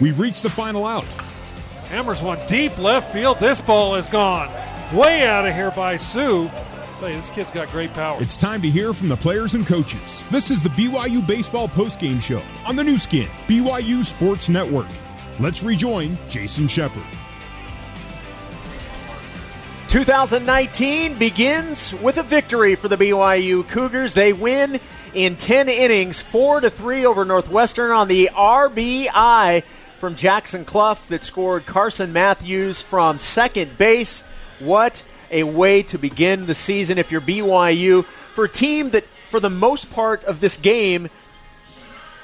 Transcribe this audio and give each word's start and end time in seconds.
We've 0.00 0.18
reached 0.18 0.42
the 0.42 0.50
final 0.50 0.86
out. 0.86 1.04
Hammers 1.88 2.22
one 2.22 2.38
deep 2.46 2.76
left 2.78 3.12
field. 3.12 3.38
This 3.38 3.60
ball 3.60 3.96
is 3.96 4.06
gone. 4.06 4.48
Way 4.94 5.26
out 5.26 5.46
of 5.46 5.54
here 5.54 5.70
by 5.70 5.96
Sue. 5.96 6.48
Hey, 7.00 7.12
this 7.12 7.30
kid's 7.30 7.50
got 7.50 7.68
great 7.70 7.92
power. 7.94 8.16
It's 8.20 8.36
time 8.36 8.62
to 8.62 8.70
hear 8.70 8.92
from 8.92 9.08
the 9.08 9.16
players 9.16 9.54
and 9.54 9.66
coaches. 9.66 10.22
This 10.30 10.50
is 10.50 10.62
the 10.62 10.68
BYU 10.70 11.26
Baseball 11.26 11.66
Postgame 11.68 12.20
Show 12.20 12.40
on 12.64 12.76
the 12.76 12.84
Nu 12.84 12.96
Skin, 12.96 13.28
BYU 13.48 14.04
Sports 14.04 14.48
Network. 14.48 14.86
Let's 15.40 15.62
rejoin 15.62 16.16
Jason 16.28 16.68
Shepard. 16.68 17.02
2019 19.88 21.18
begins 21.18 21.92
with 21.94 22.16
a 22.16 22.22
victory 22.22 22.76
for 22.76 22.88
the 22.88 22.96
BYU 22.96 23.68
Cougars. 23.68 24.14
They 24.14 24.32
win 24.32 24.80
in 25.12 25.36
10 25.36 25.68
innings, 25.68 26.20
4 26.20 26.60
to 26.60 26.70
3 26.70 27.04
over 27.04 27.24
Northwestern 27.24 27.90
on 27.90 28.08
the 28.08 28.30
RBI 28.32 29.62
from 30.02 30.16
Jackson 30.16 30.64
Cluff 30.64 31.06
that 31.10 31.22
scored 31.22 31.64
Carson 31.64 32.12
Matthews 32.12 32.82
from 32.82 33.18
second 33.18 33.78
base. 33.78 34.24
What 34.58 35.04
a 35.30 35.44
way 35.44 35.84
to 35.84 35.96
begin 35.96 36.46
the 36.46 36.56
season 36.56 36.98
if 36.98 37.12
you're 37.12 37.20
BYU 37.20 38.04
for 38.34 38.46
a 38.46 38.48
team 38.48 38.90
that 38.90 39.04
for 39.30 39.38
the 39.38 39.48
most 39.48 39.92
part 39.92 40.24
of 40.24 40.40
this 40.40 40.56
game 40.56 41.08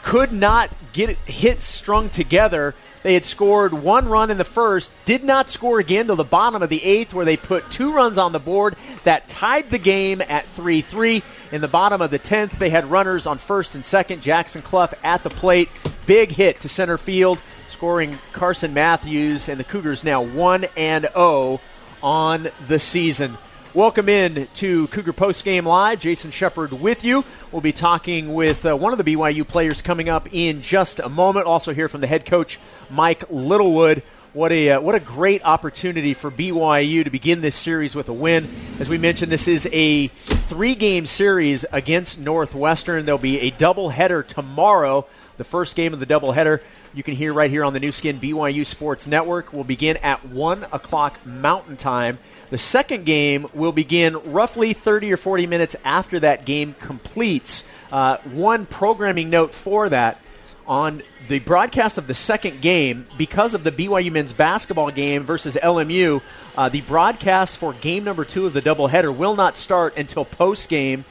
could 0.02 0.32
not 0.32 0.70
get 0.92 1.10
hits 1.18 1.66
strung 1.66 2.10
together 2.10 2.74
they 3.02 3.14
had 3.14 3.24
scored 3.24 3.72
one 3.72 4.08
run 4.08 4.30
in 4.30 4.38
the 4.38 4.44
first, 4.44 4.90
did 5.04 5.22
not 5.22 5.48
score 5.48 5.78
again 5.78 6.06
till 6.06 6.16
the 6.16 6.24
bottom 6.24 6.62
of 6.62 6.68
the 6.68 6.82
eighth, 6.82 7.14
where 7.14 7.24
they 7.24 7.36
put 7.36 7.70
two 7.70 7.92
runs 7.92 8.18
on 8.18 8.32
the 8.32 8.38
board 8.38 8.76
that 9.04 9.28
tied 9.28 9.70
the 9.70 9.78
game 9.78 10.20
at 10.20 10.46
3 10.46 10.80
3. 10.80 11.22
In 11.52 11.60
the 11.60 11.68
bottom 11.68 12.02
of 12.02 12.10
the 12.10 12.18
10th, 12.18 12.58
they 12.58 12.70
had 12.70 12.90
runners 12.90 13.26
on 13.26 13.38
first 13.38 13.74
and 13.74 13.86
second. 13.86 14.20
Jackson 14.20 14.62
Cluff 14.62 14.92
at 15.02 15.22
the 15.22 15.30
plate. 15.30 15.68
Big 16.06 16.32
hit 16.32 16.60
to 16.60 16.68
center 16.68 16.98
field, 16.98 17.38
scoring 17.68 18.18
Carson 18.32 18.74
Matthews, 18.74 19.48
and 19.48 19.60
the 19.60 19.64
Cougars 19.64 20.04
now 20.04 20.22
1 20.22 20.66
and 20.76 21.08
0 21.12 21.60
on 22.02 22.48
the 22.66 22.78
season. 22.78 23.36
Welcome 23.74 24.08
in 24.08 24.48
to 24.54 24.86
Cougar 24.88 25.12
Post 25.12 25.44
Game 25.44 25.66
Live. 25.66 26.00
Jason 26.00 26.30
Shepard 26.30 26.72
with 26.72 27.04
you. 27.04 27.24
We'll 27.52 27.60
be 27.60 27.72
talking 27.72 28.32
with 28.34 28.64
uh, 28.64 28.76
one 28.76 28.92
of 28.92 29.04
the 29.04 29.14
BYU 29.14 29.46
players 29.46 29.82
coming 29.82 30.08
up 30.08 30.32
in 30.32 30.62
just 30.62 30.98
a 30.98 31.08
moment. 31.08 31.46
Also, 31.46 31.74
hear 31.74 31.88
from 31.88 32.00
the 32.00 32.06
head 32.06 32.24
coach 32.24 32.58
Mike 32.90 33.24
Littlewood. 33.30 34.02
What 34.32 34.52
a 34.52 34.70
uh, 34.72 34.80
what 34.80 34.94
a 34.94 35.00
great 35.00 35.44
opportunity 35.44 36.14
for 36.14 36.30
BYU 36.30 37.04
to 37.04 37.10
begin 37.10 37.40
this 37.40 37.56
series 37.56 37.94
with 37.94 38.08
a 38.08 38.12
win. 38.12 38.48
As 38.80 38.88
we 38.88 38.96
mentioned, 38.96 39.30
this 39.30 39.48
is 39.48 39.68
a 39.72 40.08
three 40.08 40.74
game 40.74 41.06
series 41.06 41.64
against 41.70 42.18
Northwestern. 42.18 43.04
There'll 43.04 43.18
be 43.18 43.40
a 43.40 43.50
doubleheader 43.50 44.26
tomorrow. 44.26 45.06
The 45.36 45.44
first 45.44 45.76
game 45.76 45.92
of 45.92 46.00
the 46.00 46.06
doubleheader 46.06 46.60
you 46.98 47.04
can 47.04 47.14
hear 47.14 47.32
right 47.32 47.48
here 47.48 47.64
on 47.64 47.72
the 47.74 47.78
Nu 47.78 47.92
Skin 47.92 48.18
BYU 48.18 48.66
Sports 48.66 49.06
Network 49.06 49.52
will 49.52 49.62
begin 49.62 49.98
at 49.98 50.26
one 50.26 50.64
o'clock 50.72 51.24
Mountain 51.24 51.76
Time. 51.76 52.18
The 52.50 52.58
second 52.58 53.06
game 53.06 53.46
will 53.54 53.70
begin 53.70 54.16
roughly 54.32 54.72
30 54.72 55.12
or 55.12 55.16
40 55.16 55.46
minutes 55.46 55.76
after 55.84 56.18
that 56.18 56.44
game 56.44 56.74
completes. 56.80 57.62
Uh, 57.92 58.16
one 58.24 58.66
programming 58.66 59.30
note 59.30 59.54
for 59.54 59.88
that 59.88 60.20
on 60.66 61.04
the 61.28 61.38
broadcast 61.38 61.98
of 61.98 62.08
the 62.08 62.14
second 62.14 62.62
game, 62.62 63.06
because 63.16 63.54
of 63.54 63.62
the 63.62 63.70
BYU 63.70 64.10
men's 64.10 64.32
basketball 64.32 64.90
game 64.90 65.22
versus 65.22 65.56
LMU, 65.62 66.20
uh, 66.56 66.68
the 66.68 66.80
broadcast 66.80 67.58
for 67.58 67.74
game 67.74 68.02
number 68.02 68.24
two 68.24 68.44
of 68.44 68.54
the 68.54 68.60
doubleheader 68.60 69.16
will 69.16 69.36
not 69.36 69.56
start 69.56 69.96
until 69.96 70.24
post 70.24 70.68
game 70.68 71.04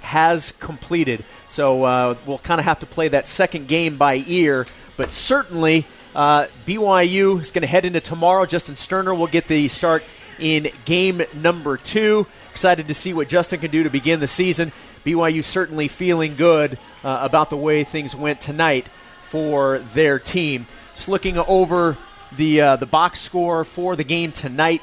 has 0.00 0.52
completed. 0.52 1.22
So 1.50 1.84
uh, 1.84 2.16
we'll 2.26 2.38
kind 2.38 2.58
of 2.58 2.64
have 2.64 2.80
to 2.80 2.86
play 2.86 3.08
that 3.08 3.28
second 3.28 3.68
game 3.68 3.96
by 3.96 4.24
ear, 4.26 4.66
but 4.96 5.10
certainly 5.10 5.86
uh, 6.14 6.46
BYU 6.66 7.40
is 7.40 7.50
going 7.50 7.62
to 7.62 7.66
head 7.66 7.84
into 7.84 8.00
tomorrow. 8.00 8.46
Justin 8.46 8.76
Sterner 8.76 9.14
will 9.14 9.26
get 9.26 9.48
the 9.48 9.68
start 9.68 10.04
in 10.38 10.68
game 10.84 11.22
number 11.34 11.76
two. 11.76 12.26
Excited 12.50 12.86
to 12.88 12.94
see 12.94 13.12
what 13.12 13.28
Justin 13.28 13.60
can 13.60 13.70
do 13.70 13.82
to 13.82 13.90
begin 13.90 14.20
the 14.20 14.28
season. 14.28 14.72
BYU 15.04 15.44
certainly 15.44 15.88
feeling 15.88 16.36
good 16.36 16.78
uh, 17.02 17.18
about 17.22 17.50
the 17.50 17.56
way 17.56 17.84
things 17.84 18.14
went 18.14 18.40
tonight 18.40 18.86
for 19.22 19.78
their 19.92 20.18
team. 20.18 20.66
Just 20.94 21.08
looking 21.08 21.38
over 21.38 21.96
the 22.36 22.60
uh, 22.60 22.76
the 22.76 22.86
box 22.86 23.20
score 23.20 23.64
for 23.64 23.96
the 23.96 24.04
game 24.04 24.32
tonight. 24.32 24.82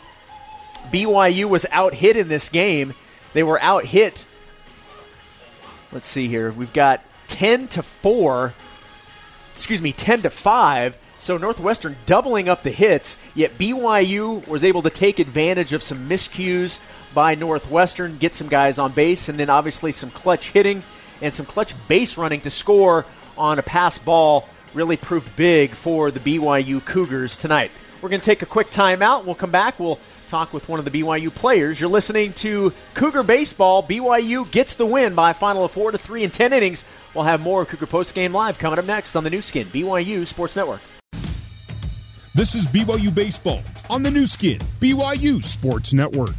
BYU 0.92 1.48
was 1.48 1.66
out 1.72 1.94
hit 1.94 2.18
in 2.18 2.28
this 2.28 2.50
game. 2.50 2.94
They 3.34 3.44
were 3.44 3.62
out 3.62 3.86
hit. 3.86 4.22
Let's 5.92 6.08
see 6.08 6.28
here. 6.28 6.52
We've 6.52 6.74
got 6.74 7.04
10 7.28 7.68
to 7.70 7.84
4. 7.84 8.54
Excuse 9.62 9.80
me, 9.80 9.94
10 9.94 10.24
to 10.24 10.32
5. 10.32 10.98
So 11.20 11.38
Northwestern 11.38 11.96
doubling 12.08 12.50
up 12.50 12.64
the 12.64 12.72
hits, 12.72 13.16
yet 13.36 13.60
BYU 13.60 14.48
was 14.48 14.64
able 14.64 14.82
to 14.82 14.90
take 14.90 15.20
advantage 15.20 15.72
of 15.72 15.84
some 15.84 16.10
miscues 16.10 16.80
by 17.14 17.36
Northwestern, 17.36 18.18
get 18.18 18.34
some 18.34 18.48
guys 18.48 18.80
on 18.80 18.92
base, 18.92 19.30
and 19.30 19.38
then 19.38 19.52
obviously 19.52 19.92
some 19.92 20.10
clutch 20.10 20.50
hitting 20.50 20.82
and 21.22 21.32
some 21.32 21.46
clutch 21.46 21.76
base 21.88 22.18
running 22.18 22.42
to 22.42 22.50
score 22.50 23.06
on 23.38 23.60
a 23.60 23.62
pass 23.62 24.00
ball 24.00 24.50
really 24.74 24.98
proved 24.98 25.36
big 25.36 25.70
for 25.70 26.10
the 26.10 26.20
BYU 26.20 26.84
Cougars 26.84 27.38
tonight. 27.38 27.70
We're 28.02 28.10
going 28.10 28.22
to 28.22 28.26
take 28.26 28.42
a 28.42 28.48
quick 28.48 28.72
timeout. 28.72 29.26
We'll 29.26 29.36
come 29.36 29.52
back. 29.52 29.80
We'll 29.80 30.00
talk 30.32 30.54
with 30.54 30.70
one 30.70 30.80
of 30.80 30.86
the 30.86 31.02
BYU 31.02 31.30
players. 31.30 31.80
You're 31.80 31.90
listening 31.90 32.32
to 32.34 32.72
Cougar 32.94 33.24
Baseball. 33.24 33.84
BYU 33.84 34.50
gets 34.50 34.76
the 34.76 34.86
win 34.86 35.14
by 35.14 35.32
a 35.32 35.34
final 35.34 35.66
of 35.66 35.72
4 35.72 35.92
to 35.92 35.98
3 35.98 36.24
in 36.24 36.32
10 36.32 36.54
innings. 36.54 36.86
We'll 37.14 37.26
have 37.26 37.42
more 37.42 37.66
Cougar 37.66 37.88
Post 37.88 38.16
Game 38.16 38.34
Live 38.34 38.58
coming 38.58 38.80
up 38.80 38.86
next 38.86 39.18
on 39.18 39.26
the 39.26 39.30
Nu 39.30 39.42
Skin, 39.42 39.68
BYU 39.68 40.26
Sports 40.26 40.56
Network. 40.56 40.80
This 42.34 42.56
is 42.56 42.66
BYU 42.66 43.14
Baseball 43.14 43.62
on 43.90 44.04
the 44.04 44.10
Nu 44.10 44.26
Skin, 44.26 44.60
BYU 44.80 45.44
Sports 45.44 45.92
Network. 45.92 46.36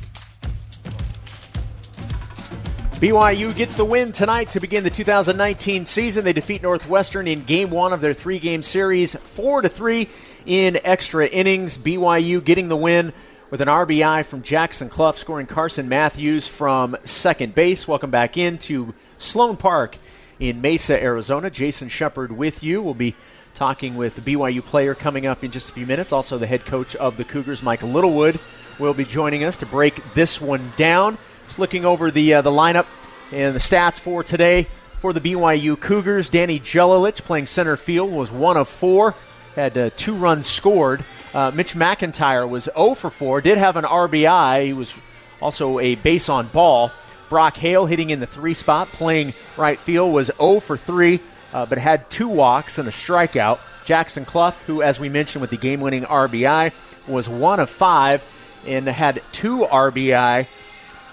BYU 2.94 3.54
gets 3.54 3.74
the 3.74 3.84
win 3.84 4.12
tonight 4.12 4.52
to 4.52 4.60
begin 4.60 4.84
the 4.84 4.90
2019 4.90 5.84
season. 5.84 6.24
They 6.24 6.32
defeat 6.32 6.62
Northwestern 6.62 7.28
in 7.28 7.42
game 7.42 7.68
one 7.68 7.92
of 7.92 8.00
their 8.00 8.14
three 8.14 8.38
game 8.38 8.62
series, 8.62 9.14
4 9.14 9.62
to 9.62 9.68
3 9.68 10.08
in 10.46 10.78
extra 10.82 11.26
innings. 11.26 11.76
BYU 11.76 12.42
getting 12.42 12.68
the 12.68 12.76
win 12.76 13.12
with 13.52 13.60
an 13.60 13.68
RBI 13.68 14.24
from 14.24 14.42
Jackson 14.42 14.88
Cluff, 14.88 15.18
scoring 15.18 15.46
Carson 15.46 15.86
Matthews 15.86 16.48
from 16.48 16.96
second 17.04 17.54
base. 17.54 17.86
Welcome 17.86 18.10
back 18.10 18.38
into 18.38 18.94
Sloan 19.18 19.58
Park 19.58 19.98
in 20.40 20.62
Mesa, 20.62 20.98
Arizona. 21.00 21.50
Jason 21.50 21.90
Shepard 21.90 22.32
with 22.32 22.62
you. 22.62 22.80
We'll 22.80 22.94
be 22.94 23.14
talking 23.52 23.94
with 23.94 24.16
the 24.16 24.22
BYU 24.22 24.64
player 24.64 24.94
coming 24.94 25.26
up 25.26 25.44
in 25.44 25.50
just 25.50 25.68
a 25.68 25.72
few 25.72 25.84
minutes. 25.84 26.12
Also, 26.12 26.38
the 26.38 26.46
head 26.46 26.64
coach 26.64 26.96
of 26.96 27.18
the 27.18 27.24
Cougars, 27.24 27.62
Mike 27.62 27.82
Littlewood, 27.82 28.40
will 28.78 28.94
be 28.94 29.04
joining 29.04 29.44
us 29.44 29.58
to 29.58 29.66
break 29.66 30.00
this 30.14 30.40
one 30.40 30.72
down. 30.78 31.18
Just 31.46 31.58
looking 31.58 31.84
over 31.84 32.10
the 32.10 32.32
uh, 32.32 32.40
the 32.40 32.50
lineup 32.50 32.86
and 33.32 33.54
the 33.54 33.60
stats 33.60 34.00
for 34.00 34.24
today 34.24 34.66
for 35.00 35.12
the 35.12 35.20
BYU 35.20 35.78
Cougars. 35.78 36.30
Danny 36.30 36.58
Jelilich 36.58 37.16
playing 37.16 37.44
center 37.44 37.76
field 37.76 38.12
was 38.12 38.32
one 38.32 38.56
of 38.56 38.66
four, 38.66 39.14
had 39.54 39.76
uh, 39.76 39.90
two 39.94 40.14
runs 40.14 40.46
scored. 40.46 41.04
Uh, 41.34 41.50
Mitch 41.54 41.74
McIntyre 41.74 42.48
was 42.48 42.64
0 42.64 42.94
for 42.94 43.10
4, 43.10 43.40
did 43.40 43.58
have 43.58 43.76
an 43.76 43.84
RBI. 43.84 44.66
He 44.66 44.72
was 44.72 44.94
also 45.40 45.78
a 45.78 45.94
base 45.94 46.28
on 46.28 46.46
ball. 46.48 46.90
Brock 47.28 47.56
Hale 47.56 47.86
hitting 47.86 48.10
in 48.10 48.20
the 48.20 48.26
three 48.26 48.54
spot, 48.54 48.88
playing 48.88 49.32
right 49.56 49.78
field, 49.78 50.12
was 50.12 50.30
0 50.36 50.60
for 50.60 50.76
3, 50.76 51.20
uh, 51.52 51.66
but 51.66 51.78
had 51.78 52.10
two 52.10 52.28
walks 52.28 52.78
and 52.78 52.86
a 52.86 52.90
strikeout. 52.90 53.58
Jackson 53.84 54.24
Cluff, 54.24 54.62
who, 54.64 54.82
as 54.82 55.00
we 55.00 55.08
mentioned 55.08 55.40
with 55.40 55.50
the 55.50 55.56
game 55.56 55.80
winning 55.80 56.04
RBI, 56.04 56.72
was 57.08 57.28
1 57.28 57.60
of 57.60 57.70
5 57.70 58.22
and 58.66 58.86
had 58.86 59.22
two 59.32 59.60
RBI 59.60 60.46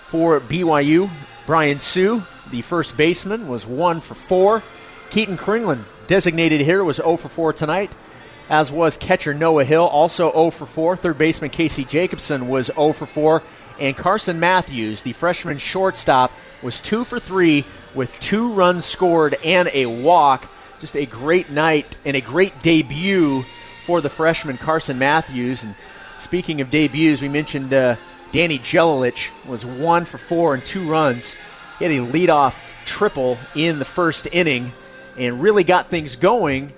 for 0.08 0.40
BYU. 0.40 1.10
Brian 1.46 1.80
Sue, 1.80 2.24
the 2.52 2.62
first 2.62 2.98
baseman, 2.98 3.48
was 3.48 3.66
1 3.66 4.02
for 4.02 4.16
4. 4.16 4.64
Keaton 5.10 5.38
Kringlen, 5.38 5.84
designated 6.08 6.62
hitter, 6.62 6.84
was 6.84 6.98
0 6.98 7.18
for 7.18 7.30
4 7.30 7.54
tonight, 7.54 7.92
as 8.50 8.72
was 8.72 8.98
catcher 8.98 9.34
Noah 9.34 9.64
Hill, 9.64 9.84
also 9.84 10.32
0 10.32 10.50
for 10.50 10.66
4. 10.66 10.98
Third 10.98 11.18
baseman 11.18 11.52
Casey 11.52 11.86
Jacobson 11.86 12.48
was 12.48 12.68
0 12.68 12.94
for 12.94 13.06
4. 13.06 13.44
And 13.80 13.96
Carson 13.96 14.40
Matthews, 14.40 15.04
the 15.04 15.14
freshman 15.14 15.58
shortstop, 15.58 16.32
was 16.62 16.82
2 16.82 17.06
for 17.06 17.20
3 17.20 17.64
with 17.96 18.14
two 18.20 18.52
runs 18.54 18.86
scored 18.86 19.36
and 19.46 19.70
a 19.74 19.86
walk. 19.86 20.50
Just 20.80 20.96
a 20.96 21.06
great 21.06 21.50
night 21.50 21.98
and 22.06 22.16
a 22.18 22.22
great 22.22 22.62
debut 22.62 23.46
for 23.86 24.02
the 24.02 24.10
freshman 24.10 24.58
Carson 24.58 24.98
Matthews. 24.98 25.64
And 25.64 25.76
speaking 26.18 26.60
of 26.62 26.72
debuts, 26.72 27.22
we 27.22 27.30
mentioned 27.30 27.74
uh, 27.74 27.96
Danny 28.32 28.60
Jelilich 28.60 29.30
was 29.48 29.66
one 29.66 30.06
for 30.06 30.18
four 30.18 30.54
and 30.54 30.66
two 30.66 30.90
runs. 30.90 31.36
He 31.78 31.86
had 31.86 31.94
a 31.94 32.06
leadoff 32.12 32.56
triple 32.86 33.38
in 33.56 33.80
the 33.80 33.86
first 33.86 34.28
inning 34.32 34.72
and 35.18 35.42
really 35.42 35.64
got 35.64 35.88
things 35.88 36.16
going. 36.16 36.74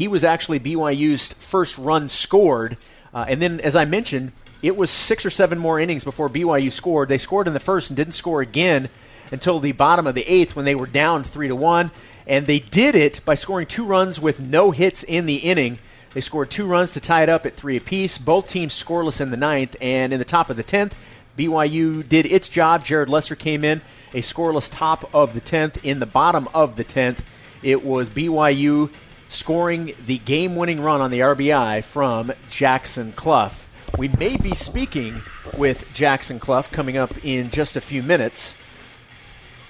He 0.00 0.08
was 0.08 0.24
actually 0.24 0.58
BYU's 0.60 1.28
first 1.34 1.76
run 1.76 2.08
scored. 2.08 2.78
Uh, 3.12 3.26
and 3.28 3.42
then, 3.42 3.60
as 3.60 3.76
I 3.76 3.84
mentioned, 3.84 4.32
it 4.62 4.74
was 4.74 4.88
six 4.88 5.26
or 5.26 5.30
seven 5.30 5.58
more 5.58 5.78
innings 5.78 6.04
before 6.04 6.30
BYU 6.30 6.72
scored. 6.72 7.10
They 7.10 7.18
scored 7.18 7.46
in 7.46 7.52
the 7.52 7.60
first 7.60 7.90
and 7.90 7.98
didn't 7.98 8.14
score 8.14 8.40
again 8.40 8.88
until 9.30 9.60
the 9.60 9.72
bottom 9.72 10.06
of 10.06 10.14
the 10.14 10.26
eighth 10.26 10.56
when 10.56 10.64
they 10.64 10.74
were 10.74 10.86
down 10.86 11.22
three 11.22 11.48
to 11.48 11.54
one. 11.54 11.90
And 12.26 12.46
they 12.46 12.60
did 12.60 12.94
it 12.94 13.22
by 13.26 13.34
scoring 13.34 13.66
two 13.66 13.84
runs 13.84 14.18
with 14.18 14.40
no 14.40 14.70
hits 14.70 15.02
in 15.02 15.26
the 15.26 15.36
inning. 15.36 15.78
They 16.14 16.22
scored 16.22 16.50
two 16.50 16.64
runs 16.64 16.94
to 16.94 17.00
tie 17.00 17.24
it 17.24 17.28
up 17.28 17.44
at 17.44 17.52
three 17.52 17.76
apiece. 17.76 18.16
Both 18.16 18.48
teams 18.48 18.72
scoreless 18.72 19.20
in 19.20 19.30
the 19.30 19.36
ninth, 19.36 19.76
and 19.82 20.14
in 20.14 20.18
the 20.18 20.24
top 20.24 20.48
of 20.48 20.56
the 20.56 20.62
tenth, 20.62 20.96
BYU 21.36 22.08
did 22.08 22.24
its 22.24 22.48
job. 22.48 22.86
Jared 22.86 23.10
Lesser 23.10 23.36
came 23.36 23.66
in, 23.66 23.82
a 24.14 24.22
scoreless 24.22 24.70
top 24.72 25.14
of 25.14 25.34
the 25.34 25.40
tenth. 25.40 25.84
In 25.84 26.00
the 26.00 26.06
bottom 26.06 26.48
of 26.54 26.76
the 26.76 26.84
tenth, 26.84 27.22
it 27.62 27.84
was 27.84 28.08
BYU 28.08 28.90
scoring 29.30 29.94
the 30.06 30.18
game-winning 30.18 30.80
run 30.80 31.00
on 31.00 31.10
the 31.10 31.20
RBI 31.20 31.82
from 31.84 32.32
Jackson 32.50 33.12
Cluff. 33.12 33.68
We 33.96 34.08
may 34.08 34.36
be 34.36 34.54
speaking 34.54 35.22
with 35.56 35.92
Jackson 35.94 36.38
Cluff 36.38 36.70
coming 36.70 36.96
up 36.96 37.24
in 37.24 37.50
just 37.50 37.76
a 37.76 37.80
few 37.80 38.02
minutes. 38.02 38.56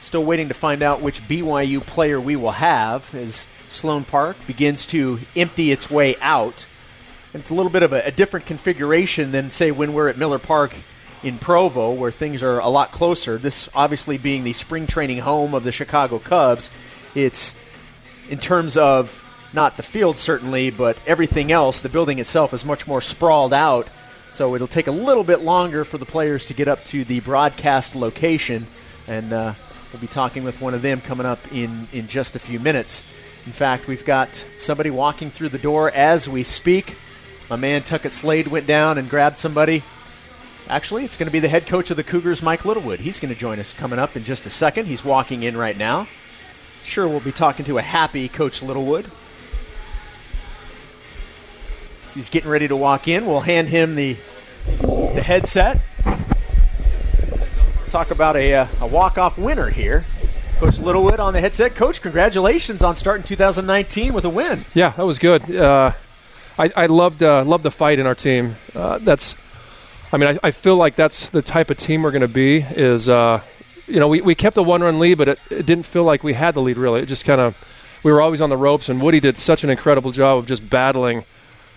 Still 0.00 0.24
waiting 0.24 0.48
to 0.48 0.54
find 0.54 0.82
out 0.82 1.02
which 1.02 1.22
BYU 1.22 1.80
player 1.80 2.20
we 2.20 2.36
will 2.36 2.52
have 2.52 3.14
as 3.14 3.46
Sloan 3.68 4.04
Park 4.04 4.36
begins 4.46 4.86
to 4.88 5.20
empty 5.36 5.70
its 5.70 5.90
way 5.90 6.16
out. 6.20 6.66
It's 7.32 7.50
a 7.50 7.54
little 7.54 7.70
bit 7.70 7.82
of 7.82 7.92
a, 7.92 8.02
a 8.06 8.10
different 8.10 8.46
configuration 8.46 9.30
than, 9.30 9.50
say, 9.50 9.70
when 9.70 9.92
we're 9.92 10.08
at 10.08 10.18
Miller 10.18 10.38
Park 10.38 10.72
in 11.22 11.38
Provo, 11.38 11.92
where 11.92 12.10
things 12.10 12.42
are 12.42 12.58
a 12.60 12.68
lot 12.68 12.92
closer. 12.92 13.38
This 13.38 13.68
obviously 13.74 14.18
being 14.18 14.42
the 14.42 14.52
spring 14.52 14.86
training 14.86 15.18
home 15.18 15.54
of 15.54 15.64
the 15.64 15.72
Chicago 15.72 16.18
Cubs. 16.18 16.70
It's 17.14 17.54
in 18.28 18.38
terms 18.38 18.76
of 18.76 19.24
not 19.52 19.76
the 19.76 19.82
field, 19.82 20.18
certainly, 20.18 20.70
but 20.70 20.98
everything 21.06 21.50
else, 21.50 21.80
the 21.80 21.88
building 21.88 22.18
itself 22.18 22.54
is 22.54 22.64
much 22.64 22.86
more 22.86 23.00
sprawled 23.00 23.52
out. 23.52 23.88
So 24.30 24.54
it'll 24.54 24.68
take 24.68 24.86
a 24.86 24.92
little 24.92 25.24
bit 25.24 25.40
longer 25.40 25.84
for 25.84 25.98
the 25.98 26.06
players 26.06 26.46
to 26.46 26.54
get 26.54 26.68
up 26.68 26.84
to 26.86 27.04
the 27.04 27.20
broadcast 27.20 27.96
location. 27.96 28.66
And 29.08 29.32
uh, 29.32 29.54
we'll 29.92 30.00
be 30.00 30.06
talking 30.06 30.44
with 30.44 30.60
one 30.60 30.72
of 30.72 30.82
them 30.82 31.00
coming 31.00 31.26
up 31.26 31.40
in, 31.52 31.88
in 31.92 32.06
just 32.06 32.36
a 32.36 32.38
few 32.38 32.60
minutes. 32.60 33.10
In 33.46 33.52
fact, 33.52 33.88
we've 33.88 34.04
got 34.04 34.44
somebody 34.58 34.90
walking 34.90 35.30
through 35.30 35.48
the 35.48 35.58
door 35.58 35.90
as 35.90 36.28
we 36.28 36.42
speak. 36.42 36.96
My 37.48 37.56
man 37.56 37.82
Tuckett 37.82 38.12
Slade 38.12 38.46
went 38.46 38.66
down 38.66 38.98
and 38.98 39.10
grabbed 39.10 39.36
somebody. 39.36 39.82
Actually, 40.68 41.04
it's 41.04 41.16
going 41.16 41.26
to 41.26 41.32
be 41.32 41.40
the 41.40 41.48
head 41.48 41.66
coach 41.66 41.90
of 41.90 41.96
the 41.96 42.04
Cougars, 42.04 42.42
Mike 42.42 42.64
Littlewood. 42.64 43.00
He's 43.00 43.18
going 43.18 43.34
to 43.34 43.40
join 43.40 43.58
us 43.58 43.72
coming 43.72 43.98
up 43.98 44.14
in 44.14 44.22
just 44.22 44.46
a 44.46 44.50
second. 44.50 44.86
He's 44.86 45.04
walking 45.04 45.42
in 45.42 45.56
right 45.56 45.76
now. 45.76 46.06
Sure, 46.84 47.08
we'll 47.08 47.18
be 47.18 47.32
talking 47.32 47.64
to 47.64 47.78
a 47.78 47.82
happy 47.82 48.28
Coach 48.28 48.62
Littlewood. 48.62 49.10
So 52.10 52.16
he's 52.16 52.28
getting 52.28 52.50
ready 52.50 52.66
to 52.66 52.74
walk 52.74 53.06
in. 53.06 53.24
We'll 53.24 53.38
hand 53.38 53.68
him 53.68 53.94
the 53.94 54.16
the 54.80 55.22
headset. 55.22 55.80
Talk 57.90 58.10
about 58.10 58.34
a, 58.34 58.52
uh, 58.52 58.66
a 58.80 58.86
walk-off 58.88 59.38
winner 59.38 59.70
here. 59.70 60.04
Coach 60.58 60.80
Littlewood 60.80 61.20
on 61.20 61.34
the 61.34 61.40
headset. 61.40 61.76
Coach, 61.76 62.02
congratulations 62.02 62.82
on 62.82 62.96
starting 62.96 63.22
2019 63.22 64.12
with 64.12 64.24
a 64.24 64.28
win. 64.28 64.64
Yeah, 64.74 64.90
that 64.90 65.06
was 65.06 65.20
good. 65.20 65.54
Uh, 65.54 65.92
I, 66.58 66.72
I, 66.74 66.86
loved 66.86 67.22
uh, 67.22 67.44
loved 67.44 67.62
the 67.62 67.70
fight 67.70 68.00
in 68.00 68.08
our 68.08 68.16
team. 68.16 68.56
Uh, 68.74 68.98
that's, 68.98 69.36
I 70.12 70.16
mean, 70.16 70.30
I, 70.30 70.48
I, 70.48 70.50
feel 70.50 70.74
like 70.74 70.96
that's 70.96 71.28
the 71.28 71.42
type 71.42 71.70
of 71.70 71.78
team 71.78 72.02
we're 72.02 72.10
going 72.10 72.22
to 72.22 72.28
be. 72.28 72.56
Is 72.58 73.08
uh, 73.08 73.40
you 73.86 74.00
know, 74.00 74.08
we, 74.08 74.20
we 74.20 74.34
kept 74.34 74.56
a 74.56 74.64
one 74.64 74.82
run 74.82 74.98
lead, 74.98 75.16
but 75.16 75.28
it, 75.28 75.38
it 75.48 75.64
didn't 75.64 75.86
feel 75.86 76.02
like 76.02 76.24
we 76.24 76.32
had 76.32 76.54
the 76.54 76.60
lead 76.60 76.76
really. 76.76 77.02
It 77.02 77.06
just 77.06 77.24
kind 77.24 77.40
of 77.40 77.56
we 78.02 78.10
were 78.10 78.20
always 78.20 78.42
on 78.42 78.50
the 78.50 78.56
ropes, 78.56 78.88
and 78.88 79.00
Woody 79.00 79.20
did 79.20 79.38
such 79.38 79.62
an 79.62 79.70
incredible 79.70 80.10
job 80.10 80.38
of 80.38 80.46
just 80.46 80.68
battling. 80.68 81.24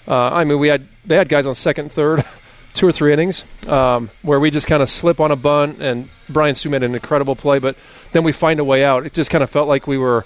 Uh, 0.08 0.30
I 0.30 0.44
mean, 0.44 0.60
we 0.60 0.68
had 0.68 0.88
they 1.06 1.16
had 1.16 1.30
guys 1.30 1.46
on 1.46 1.56
second, 1.56 1.92
third, 1.92 2.24
two 2.74 2.88
or 2.88 2.92
three 2.92 3.14
innings 3.14 3.44
um, 3.68 4.10
where 4.22 4.40
we 4.40 4.52
just 4.52 4.68
kind 4.68 4.84
of 4.84 4.90
slip 4.90 5.20
on 5.20 5.32
a 5.32 5.36
bunt, 5.36 5.82
and 5.82 6.10
Brian 6.30 6.56
Sue 6.56 6.70
made 6.70 6.84
an 6.84 6.94
incredible 6.94 7.36
play, 7.36 7.60
but 7.60 7.76
then 8.12 8.24
we 8.24 8.32
find 8.32 8.60
a 8.60 8.64
way 8.64 8.84
out. 8.84 9.06
It 9.06 9.14
just 9.14 9.30
kind 9.30 9.44
of 9.44 9.50
felt 9.50 9.68
like 9.68 9.88
we 9.88 9.98
were 9.98 10.26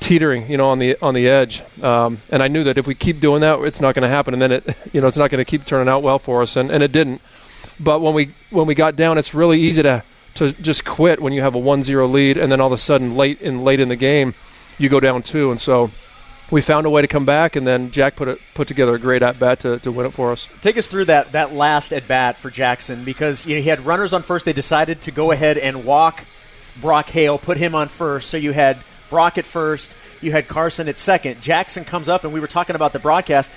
teetering, 0.00 0.50
you 0.50 0.56
know, 0.56 0.68
on 0.68 0.78
the 0.78 0.96
on 1.02 1.14
the 1.14 1.28
edge. 1.28 1.62
Um, 1.82 2.18
and 2.30 2.42
I 2.42 2.48
knew 2.48 2.64
that 2.64 2.78
if 2.78 2.86
we 2.86 2.94
keep 2.94 3.20
doing 3.20 3.40
that, 3.40 3.60
it's 3.60 3.80
not 3.80 3.94
going 3.94 4.02
to 4.02 4.08
happen, 4.08 4.34
and 4.34 4.42
then 4.42 4.52
it, 4.52 4.76
you 4.92 5.00
know, 5.00 5.06
it's 5.06 5.16
not 5.16 5.30
going 5.30 5.44
to 5.44 5.50
keep 5.50 5.64
turning 5.64 5.88
out 5.88 6.02
well 6.02 6.18
for 6.18 6.42
us, 6.42 6.56
and, 6.56 6.70
and 6.70 6.82
it 6.82 6.92
didn't. 6.92 7.20
But 7.78 8.00
when 8.00 8.14
we 8.14 8.34
when 8.50 8.66
we 8.66 8.74
got 8.74 8.96
down, 8.96 9.18
it's 9.18 9.34
really 9.34 9.60
easy 9.60 9.82
to 9.82 10.02
to 10.34 10.52
just 10.52 10.84
quit 10.84 11.20
when 11.20 11.34
you 11.34 11.42
have 11.42 11.54
a 11.54 11.60
1-0 11.60 12.10
lead, 12.10 12.38
and 12.38 12.50
then 12.50 12.60
all 12.60 12.68
of 12.68 12.72
a 12.72 12.78
sudden, 12.78 13.16
late 13.16 13.40
in 13.42 13.64
late 13.64 13.80
in 13.80 13.88
the 13.88 13.96
game, 13.96 14.34
you 14.78 14.88
go 14.88 15.00
down 15.00 15.22
two, 15.22 15.50
and 15.50 15.60
so 15.60 15.90
we 16.52 16.60
found 16.60 16.86
a 16.86 16.90
way 16.90 17.00
to 17.00 17.08
come 17.08 17.24
back, 17.24 17.56
and 17.56 17.66
then 17.66 17.90
Jack 17.90 18.14
put 18.14 18.28
it, 18.28 18.38
put 18.54 18.68
together 18.68 18.94
a 18.94 18.98
great 18.98 19.22
at 19.22 19.40
bat 19.40 19.60
to, 19.60 19.78
to 19.80 19.90
win 19.90 20.06
it 20.06 20.10
for 20.10 20.30
us. 20.30 20.46
Take 20.60 20.76
us 20.76 20.86
through 20.86 21.06
that 21.06 21.32
that 21.32 21.52
last 21.54 21.92
at 21.92 22.06
bat 22.06 22.36
for 22.36 22.50
Jackson 22.50 23.04
because 23.04 23.46
you 23.46 23.56
know, 23.56 23.62
he 23.62 23.68
had 23.68 23.84
runners 23.86 24.12
on 24.12 24.22
first. 24.22 24.44
They 24.44 24.52
decided 24.52 25.00
to 25.02 25.10
go 25.10 25.32
ahead 25.32 25.56
and 25.56 25.84
walk 25.84 26.22
Brock 26.80 27.08
Hale, 27.08 27.38
put 27.38 27.56
him 27.56 27.74
on 27.74 27.88
first. 27.88 28.28
So 28.30 28.36
you 28.36 28.52
had 28.52 28.78
Brock 29.10 29.38
at 29.38 29.46
first, 29.46 29.94
you 30.20 30.30
had 30.30 30.46
Carson 30.46 30.88
at 30.88 30.98
second. 30.98 31.40
Jackson 31.40 31.84
comes 31.84 32.08
up, 32.08 32.24
and 32.24 32.32
we 32.32 32.40
were 32.40 32.46
talking 32.46 32.76
about 32.76 32.92
the 32.92 32.98
broadcast. 32.98 33.50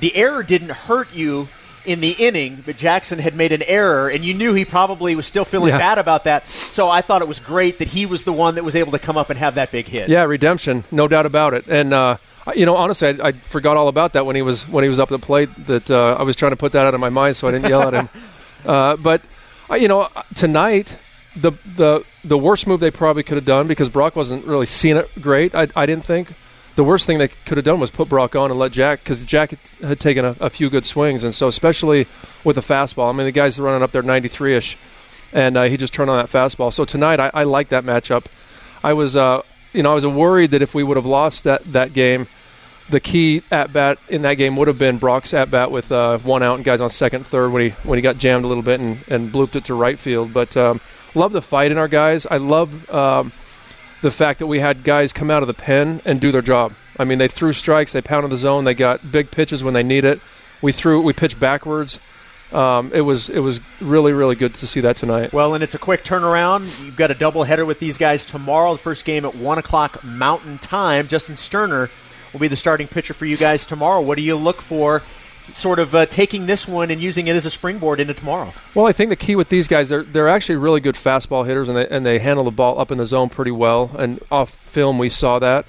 The 0.00 0.14
error 0.16 0.42
didn't 0.42 0.70
hurt 0.70 1.12
you 1.14 1.48
in 1.84 2.00
the 2.00 2.10
inning, 2.10 2.62
but 2.64 2.76
Jackson 2.76 3.18
had 3.18 3.34
made 3.34 3.52
an 3.52 3.62
error, 3.62 4.08
and 4.08 4.24
you 4.24 4.34
knew 4.34 4.52
he 4.52 4.64
probably 4.64 5.16
was 5.16 5.26
still 5.26 5.44
feeling 5.44 5.70
yeah. 5.70 5.78
bad 5.78 5.98
about 5.98 6.24
that. 6.24 6.46
So 6.48 6.88
I 6.88 7.00
thought 7.00 7.22
it 7.22 7.28
was 7.28 7.38
great 7.38 7.78
that 7.78 7.88
he 7.88 8.04
was 8.04 8.24
the 8.24 8.32
one 8.32 8.56
that 8.56 8.64
was 8.64 8.76
able 8.76 8.92
to 8.92 8.98
come 8.98 9.16
up 9.16 9.30
and 9.30 9.38
have 9.38 9.54
that 9.54 9.70
big 9.70 9.86
hit. 9.86 10.08
Yeah, 10.08 10.24
redemption, 10.24 10.84
no 10.90 11.08
doubt 11.08 11.24
about 11.24 11.54
it. 11.54 11.66
And 11.66 11.94
uh, 11.94 12.18
you 12.54 12.66
know, 12.66 12.76
honestly, 12.76 13.08
I, 13.08 13.28
I, 13.28 13.32
forgot 13.32 13.76
all 13.76 13.88
about 13.88 14.12
that 14.12 14.26
when 14.26 14.36
he 14.36 14.42
was 14.42 14.66
when 14.68 14.84
he 14.84 14.90
was 14.90 15.00
up 15.00 15.10
at 15.10 15.20
the 15.20 15.26
plate. 15.26 15.48
That 15.66 15.90
uh, 15.90 16.16
I 16.18 16.22
was 16.22 16.36
trying 16.36 16.52
to 16.52 16.56
put 16.56 16.72
that 16.72 16.86
out 16.86 16.94
of 16.94 17.00
my 17.00 17.08
mind, 17.08 17.36
so 17.36 17.48
I 17.48 17.50
didn't 17.50 17.68
yell 17.68 17.82
at 17.82 17.94
him. 17.94 18.08
Uh, 18.66 18.96
but 18.96 19.22
uh, 19.70 19.76
you 19.76 19.86
know, 19.86 20.08
tonight 20.34 20.96
the 21.36 21.52
the 21.76 22.04
the 22.24 22.36
worst 22.36 22.66
move 22.66 22.80
they 22.80 22.90
probably 22.90 23.22
could 23.22 23.36
have 23.36 23.44
done 23.44 23.68
because 23.68 23.88
Brock 23.88 24.16
wasn't 24.16 24.44
really 24.44 24.66
seeing 24.66 24.96
it 24.96 25.08
great. 25.20 25.54
I, 25.54 25.68
I 25.76 25.86
didn't 25.86 26.04
think 26.04 26.28
the 26.74 26.84
worst 26.84 27.06
thing 27.06 27.18
they 27.18 27.28
could 27.28 27.56
have 27.56 27.64
done 27.64 27.80
was 27.80 27.90
put 27.90 28.08
Brock 28.08 28.36
on 28.36 28.50
and 28.50 28.58
let 28.58 28.72
Jack 28.72 29.00
because 29.02 29.22
Jack 29.22 29.52
had 29.80 29.98
taken 29.98 30.24
a, 30.24 30.36
a, 30.40 30.50
few 30.50 30.70
good 30.70 30.86
swings, 30.86 31.24
and 31.24 31.34
so 31.34 31.48
especially 31.48 32.06
with 32.44 32.56
a 32.58 32.60
fastball. 32.60 33.08
I 33.08 33.16
mean, 33.16 33.26
the 33.26 33.32
guy's 33.32 33.58
running 33.58 33.82
up 33.82 33.90
there 33.90 34.02
93 34.02 34.56
ish, 34.56 34.76
and 35.32 35.56
uh, 35.56 35.64
he 35.64 35.76
just 35.76 35.92
turned 35.92 36.10
on 36.10 36.18
that 36.18 36.30
fastball. 36.30 36.72
So 36.72 36.84
tonight, 36.84 37.20
I, 37.20 37.30
I 37.34 37.42
like 37.44 37.68
that 37.68 37.84
matchup. 37.84 38.26
I 38.84 38.92
was, 38.92 39.16
uh, 39.16 39.42
you 39.72 39.82
know, 39.82 39.90
I 39.90 39.94
was 39.94 40.06
worried 40.06 40.52
that 40.52 40.62
if 40.62 40.74
we 40.74 40.82
would 40.82 40.96
have 40.96 41.06
lost 41.06 41.44
that 41.44 41.64
that 41.72 41.92
game 41.92 42.28
the 42.90 43.00
key 43.00 43.42
at 43.50 43.72
bat 43.72 43.98
in 44.08 44.22
that 44.22 44.34
game 44.34 44.56
would 44.56 44.68
have 44.68 44.78
been 44.78 44.98
Brock's 44.98 45.34
at 45.34 45.50
bat 45.50 45.70
with 45.70 45.92
uh, 45.92 46.18
one 46.18 46.42
out 46.42 46.56
and 46.56 46.64
guys 46.64 46.80
on 46.80 46.90
second, 46.90 47.26
third 47.26 47.52
when 47.52 47.62
he 47.62 47.70
when 47.84 47.98
he 47.98 48.02
got 48.02 48.18
jammed 48.18 48.44
a 48.44 48.48
little 48.48 48.62
bit 48.62 48.80
and, 48.80 48.98
and 49.08 49.30
blooped 49.30 49.56
it 49.56 49.64
to 49.66 49.74
right 49.74 49.98
field. 49.98 50.32
But 50.32 50.56
um, 50.56 50.80
love 51.14 51.32
the 51.32 51.42
fight 51.42 51.70
in 51.70 51.78
our 51.78 51.88
guys. 51.88 52.26
I 52.26 52.38
love 52.38 52.90
um, 52.90 53.32
the 54.00 54.10
fact 54.10 54.38
that 54.38 54.46
we 54.46 54.60
had 54.60 54.84
guys 54.84 55.12
come 55.12 55.30
out 55.30 55.42
of 55.42 55.46
the 55.46 55.54
pen 55.54 56.00
and 56.04 56.20
do 56.20 56.32
their 56.32 56.42
job. 56.42 56.72
I 56.98 57.04
mean, 57.04 57.18
they 57.18 57.28
threw 57.28 57.52
strikes, 57.52 57.92
they 57.92 58.00
pounded 58.00 58.30
the 58.32 58.36
zone, 58.36 58.64
they 58.64 58.74
got 58.74 59.12
big 59.12 59.30
pitches 59.30 59.62
when 59.62 59.74
they 59.74 59.82
need 59.82 60.04
it. 60.04 60.20
We 60.60 60.72
threw, 60.72 61.00
we 61.00 61.12
pitched 61.12 61.38
backwards. 61.38 62.00
Um, 62.52 62.92
it 62.94 63.02
was 63.02 63.28
it 63.28 63.40
was 63.40 63.60
really 63.78 64.14
really 64.14 64.34
good 64.34 64.54
to 64.54 64.66
see 64.66 64.80
that 64.80 64.96
tonight. 64.96 65.34
Well, 65.34 65.52
and 65.52 65.62
it's 65.62 65.74
a 65.74 65.78
quick 65.78 66.02
turnaround. 66.02 66.82
You've 66.82 66.96
got 66.96 67.10
a 67.10 67.14
doubleheader 67.14 67.66
with 67.66 67.78
these 67.78 67.98
guys 67.98 68.24
tomorrow. 68.24 68.72
The 68.72 68.78
first 68.78 69.04
game 69.04 69.26
at 69.26 69.34
one 69.34 69.58
o'clock 69.58 70.02
Mountain 70.02 70.58
Time. 70.58 71.08
Justin 71.08 71.36
Sterner 71.36 71.90
will 72.32 72.40
be 72.40 72.48
the 72.48 72.56
starting 72.56 72.88
pitcher 72.88 73.14
for 73.14 73.26
you 73.26 73.36
guys 73.36 73.66
tomorrow. 73.66 74.00
What 74.00 74.16
do 74.16 74.22
you 74.22 74.36
look 74.36 74.60
for? 74.60 75.02
Sort 75.52 75.78
of 75.78 75.94
uh, 75.94 76.04
taking 76.04 76.44
this 76.44 76.68
one 76.68 76.90
and 76.90 77.00
using 77.00 77.26
it 77.26 77.34
as 77.34 77.46
a 77.46 77.50
springboard 77.50 78.00
into 78.00 78.12
tomorrow. 78.12 78.52
Well, 78.74 78.86
I 78.86 78.92
think 78.92 79.08
the 79.08 79.16
key 79.16 79.34
with 79.34 79.48
these 79.48 79.66
guys, 79.66 79.88
they're 79.88 80.02
they're 80.02 80.28
actually 80.28 80.56
really 80.56 80.80
good 80.80 80.94
fastball 80.94 81.46
hitters, 81.46 81.68
and 81.68 81.76
they 81.76 81.88
and 81.88 82.04
they 82.04 82.18
handle 82.18 82.44
the 82.44 82.50
ball 82.50 82.78
up 82.78 82.92
in 82.92 82.98
the 82.98 83.06
zone 83.06 83.30
pretty 83.30 83.50
well. 83.50 83.90
And 83.98 84.22
off 84.30 84.50
film, 84.50 84.98
we 84.98 85.08
saw 85.08 85.38
that. 85.38 85.66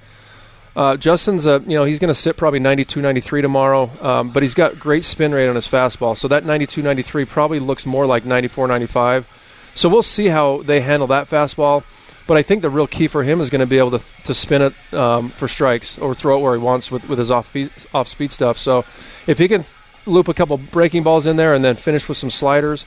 Uh, 0.76 0.96
Justin's 0.98 1.46
a, 1.46 1.62
you 1.66 1.78
know 1.78 1.84
he's 1.84 2.00
going 2.00 2.10
to 2.10 2.16
sit 2.16 2.38
probably 2.38 2.60
92 2.60 3.02
93 3.02 3.42
tomorrow, 3.42 3.90
um, 4.02 4.30
but 4.32 4.44
he's 4.44 4.54
got 4.54 4.80
great 4.80 5.04
spin 5.04 5.34
rate 5.34 5.48
on 5.48 5.56
his 5.56 5.68
fastball. 5.68 6.18
So 6.18 6.28
that 6.28 6.46
92 6.46 6.82
93 6.82 7.26
probably 7.26 7.60
looks 7.60 7.86
more 7.86 8.06
like 8.06 8.26
94 8.26 8.68
95. 8.68 9.72
So 9.76 9.90
we'll 9.90 10.04
see 10.04 10.28
how 10.28 10.62
they 10.62 10.82
handle 10.82 11.08
that 11.08 11.30
fastball. 11.30 11.84
But 12.30 12.38
I 12.38 12.44
think 12.44 12.62
the 12.62 12.70
real 12.70 12.86
key 12.86 13.08
for 13.08 13.24
him 13.24 13.42
is 13.42 13.50
going 13.50 13.62
to 13.62 13.66
be 13.66 13.80
able 13.80 13.90
to, 13.98 14.02
to 14.26 14.36
spin 14.36 14.62
it 14.62 14.94
um, 14.94 15.30
for 15.30 15.48
strikes 15.48 15.98
or 15.98 16.14
throw 16.14 16.38
it 16.38 16.44
where 16.44 16.56
he 16.56 16.62
wants 16.62 16.92
with, 16.92 17.10
with 17.10 17.18
his 17.18 17.32
off 17.32 17.56
off 17.92 18.08
speed 18.08 18.32
stuff. 18.32 18.60
So 18.60 18.86
if 19.26 19.40
he 19.40 19.48
can 19.48 19.66
loop 20.06 20.28
a 20.28 20.36
couple 20.36 20.58
breaking 20.58 21.02
balls 21.02 21.26
in 21.26 21.38
there 21.38 21.56
and 21.56 21.64
then 21.66 21.76
finish 21.76 22.08
with 22.08 22.18
some 22.18 22.30
sliders, 22.30 22.86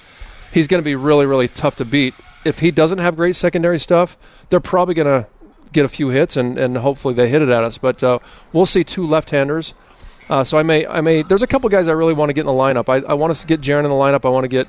he's 0.52 0.68
going 0.68 0.80
to 0.80 0.84
be 0.84 0.94
really 0.94 1.26
really 1.26 1.48
tough 1.48 1.74
to 1.78 1.84
beat. 1.84 2.14
If 2.44 2.60
he 2.60 2.70
doesn't 2.70 2.98
have 2.98 3.16
great 3.16 3.34
secondary 3.34 3.80
stuff, 3.80 4.16
they're 4.48 4.60
probably 4.60 4.94
going 4.94 5.24
to 5.24 5.28
get 5.72 5.84
a 5.84 5.88
few 5.88 6.10
hits 6.10 6.36
and, 6.36 6.56
and 6.56 6.76
hopefully 6.76 7.12
they 7.12 7.28
hit 7.28 7.42
it 7.42 7.48
at 7.48 7.64
us. 7.64 7.78
But 7.78 8.00
uh, 8.04 8.20
we'll 8.52 8.64
see 8.64 8.84
two 8.84 9.04
left-handers. 9.04 9.74
Uh, 10.30 10.44
so 10.44 10.56
I 10.56 10.62
may 10.62 10.86
I 10.86 11.00
may 11.00 11.22
there's 11.22 11.42
a 11.42 11.48
couple 11.48 11.68
guys 11.68 11.88
I 11.88 11.92
really 11.92 12.14
want 12.14 12.28
to 12.28 12.32
get 12.32 12.42
in 12.42 12.46
the 12.46 12.52
lineup. 12.52 12.88
I, 12.88 13.04
I 13.10 13.14
want 13.14 13.32
us 13.32 13.40
to 13.40 13.48
get 13.48 13.60
Jaron 13.60 13.82
in 13.82 13.90
the 13.90 14.02
lineup. 14.04 14.24
I 14.24 14.28
want 14.28 14.44
to 14.44 14.48
get 14.48 14.68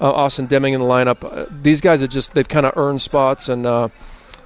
uh, 0.00 0.10
Austin 0.10 0.46
Deming 0.46 0.74
in 0.74 0.80
the 0.80 0.86
lineup. 0.86 1.24
Uh, 1.24 1.46
these 1.62 1.80
guys 1.80 2.02
are 2.02 2.06
just 2.06 2.34
they've 2.34 2.48
kind 2.48 2.66
of 2.66 2.76
earned 2.76 3.02
spots 3.02 3.48
and 3.48 3.66
uh, 3.66 3.88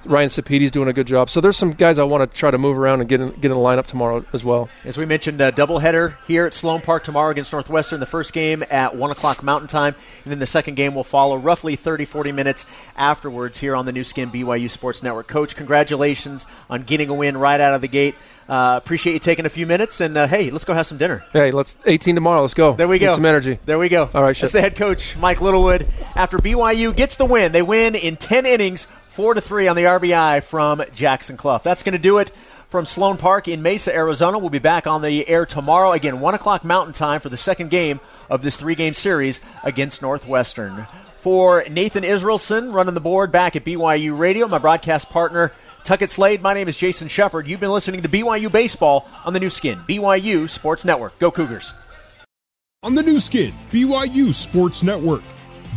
Ryan 0.05 0.29
Sapidi's 0.29 0.71
doing 0.71 0.87
a 0.87 0.93
good 0.93 1.07
job. 1.07 1.29
So 1.29 1.41
there's 1.41 1.57
some 1.57 1.73
guys 1.73 1.99
I 1.99 2.03
want 2.03 2.29
to 2.29 2.37
try 2.37 2.51
to 2.51 2.57
move 2.57 2.77
around 2.77 3.01
and 3.01 3.09
get 3.09 3.19
in, 3.19 3.31
get 3.31 3.45
in 3.45 3.51
the 3.51 3.55
lineup 3.57 3.85
tomorrow 3.85 4.25
as 4.33 4.43
well. 4.43 4.69
As 4.85 4.97
we 4.97 5.05
mentioned, 5.05 5.41
a 5.41 5.51
doubleheader 5.51 6.15
here 6.25 6.45
at 6.45 6.53
Sloan 6.53 6.81
Park 6.81 7.03
tomorrow 7.03 7.31
against 7.31 7.51
Northwestern. 7.51 7.99
The 7.99 8.05
first 8.05 8.33
game 8.33 8.63
at 8.69 8.95
1 8.95 9.11
o'clock 9.11 9.43
Mountain 9.43 9.67
Time, 9.67 9.95
and 10.23 10.31
then 10.31 10.39
the 10.39 10.45
second 10.45 10.75
game 10.75 10.95
will 10.95 11.03
follow 11.03 11.37
roughly 11.37 11.75
30, 11.75 12.05
40 12.05 12.31
minutes 12.31 12.65
afterwards 12.95 13.57
here 13.57 13.75
on 13.75 13.85
the 13.85 13.91
Nu 13.91 14.03
Skin 14.03 14.31
BYU 14.31 14.69
Sports 14.69 15.03
Network. 15.03 15.27
Coach, 15.27 15.55
congratulations 15.55 16.45
on 16.69 16.83
getting 16.83 17.09
a 17.09 17.13
win 17.13 17.37
right 17.37 17.59
out 17.59 17.73
of 17.73 17.81
the 17.81 17.87
gate. 17.87 18.15
Uh, 18.49 18.75
appreciate 18.77 19.13
you 19.13 19.19
taking 19.19 19.45
a 19.45 19.49
few 19.49 19.67
minutes, 19.67 20.01
and 20.01 20.17
uh, 20.17 20.25
hey, 20.25 20.49
let's 20.49 20.65
go 20.65 20.73
have 20.73 20.87
some 20.87 20.97
dinner. 20.97 21.23
Hey, 21.31 21.51
let's 21.51 21.77
18 21.85 22.15
tomorrow. 22.15 22.41
Let's 22.41 22.55
go. 22.55 22.73
There 22.73 22.87
we 22.87 22.97
Get 22.97 23.09
go. 23.09 23.15
some 23.15 23.25
energy. 23.25 23.59
There 23.63 23.77
we 23.77 23.89
go. 23.89 24.09
All 24.11 24.23
right, 24.23 24.35
That's 24.35 24.53
the 24.53 24.61
head 24.61 24.75
coach, 24.75 25.15
Mike 25.17 25.39
Littlewood. 25.39 25.87
After 26.15 26.39
BYU 26.39 26.95
gets 26.95 27.15
the 27.15 27.25
win, 27.25 27.51
they 27.51 27.61
win 27.61 27.93
in 27.93 28.17
10 28.17 28.47
innings, 28.47 28.87
4 29.09 29.35
to 29.35 29.41
3 29.41 29.67
on 29.67 29.75
the 29.75 29.83
RBI 29.83 30.41
from 30.43 30.81
Jackson 30.95 31.37
Cluff. 31.37 31.61
That's 31.61 31.83
going 31.83 31.93
to 31.93 31.99
do 31.99 32.17
it 32.17 32.31
from 32.69 32.87
Sloan 32.87 33.17
Park 33.17 33.47
in 33.47 33.61
Mesa, 33.61 33.93
Arizona. 33.93 34.39
We'll 34.39 34.49
be 34.49 34.57
back 34.57 34.87
on 34.87 35.03
the 35.03 35.27
air 35.29 35.45
tomorrow, 35.45 35.91
again, 35.91 36.19
1 36.19 36.33
o'clock 36.33 36.63
Mountain 36.63 36.93
Time 36.93 37.21
for 37.21 37.29
the 37.29 37.37
second 37.37 37.69
game 37.69 37.99
of 38.31 38.41
this 38.41 38.55
three 38.55 38.75
game 38.75 38.95
series 38.95 39.41
against 39.63 40.01
Northwestern. 40.01 40.87
For 41.19 41.65
Nathan 41.69 42.03
Israelson 42.03 42.73
running 42.73 42.93
the 42.95 42.99
board 43.01 43.31
back 43.31 43.55
at 43.55 43.65
BYU 43.65 44.17
Radio, 44.17 44.47
my 44.47 44.57
broadcast 44.57 45.09
partner, 45.09 45.51
Tuckett 45.83 46.11
Slade, 46.11 46.41
my 46.41 46.53
name 46.53 46.67
is 46.67 46.77
Jason 46.77 47.07
Shepard. 47.07 47.47
You've 47.47 47.59
been 47.59 47.71
listening 47.71 48.01
to 48.01 48.09
BYU 48.09 48.51
Baseball 48.51 49.07
on 49.25 49.33
the 49.33 49.39
Nu 49.39 49.49
Skin, 49.49 49.79
BYU 49.87 50.49
Sports 50.49 50.85
Network. 50.85 51.17
Go 51.19 51.31
Cougars. 51.31 51.73
On 52.83 52.93
the 52.95 53.01
Nu 53.01 53.19
Skin, 53.19 53.53
BYU 53.71 54.33
Sports 54.33 54.83
Network. 54.83 55.23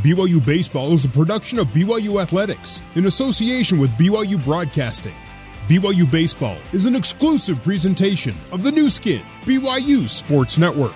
BYU 0.02 0.44
Baseball 0.44 0.92
is 0.92 1.04
a 1.04 1.09
production 1.09 1.59
of 1.59 1.68
BYU 1.68 2.21
Athletics 2.21 2.80
in 2.94 3.06
association 3.06 3.78
with 3.78 3.90
BYU 3.92 4.42
Broadcasting. 4.44 5.14
BYU 5.68 6.11
Baseball 6.11 6.56
is 6.73 6.87
an 6.87 6.97
exclusive 6.97 7.62
presentation 7.62 8.35
of 8.50 8.62
the 8.62 8.71
Nu 8.73 8.90
Skin, 8.90 9.23
BYU 9.42 10.09
Sports 10.09 10.59
Network. 10.59 10.94